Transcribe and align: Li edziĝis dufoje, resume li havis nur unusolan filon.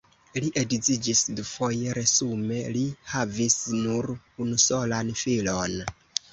Li 0.43 0.47
edziĝis 0.61 1.21
dufoje, 1.39 1.91
resume 1.99 2.59
li 2.79 2.83
havis 3.13 3.61
nur 3.85 4.11
unusolan 4.17 5.17
filon. 5.25 5.81